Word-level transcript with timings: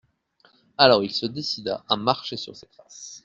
Alors 0.79 1.03
il 1.03 1.11
se 1.11 1.27
décida 1.27 1.85
à 1.87 1.95
marcher 1.95 2.35
sur 2.35 2.55
ses 2.55 2.65
traces. 2.65 3.19